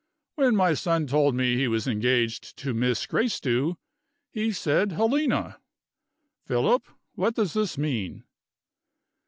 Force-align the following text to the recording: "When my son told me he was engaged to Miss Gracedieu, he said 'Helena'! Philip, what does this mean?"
"When 0.33 0.55
my 0.55 0.73
son 0.73 1.05
told 1.05 1.35
me 1.35 1.55
he 1.55 1.67
was 1.67 1.85
engaged 1.87 2.57
to 2.57 2.73
Miss 2.73 3.05
Gracedieu, 3.05 3.75
he 4.31 4.51
said 4.51 4.93
'Helena'! 4.93 5.59
Philip, 6.43 6.87
what 7.13 7.35
does 7.35 7.53
this 7.53 7.77
mean?" 7.77 8.23